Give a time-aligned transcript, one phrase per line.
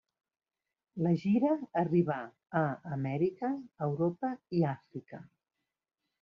[1.07, 1.51] La gira
[1.81, 2.17] arribà
[2.63, 2.65] a
[2.97, 3.51] Amèrica,
[3.91, 5.23] Europa i Àfrica.